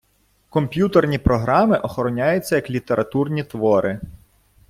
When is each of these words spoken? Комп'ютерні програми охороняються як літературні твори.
Комп'ютерні 0.49 1.17
програми 1.19 1.77
охороняються 1.77 2.55
як 2.55 2.69
літературні 2.69 3.43
твори. 3.43 3.99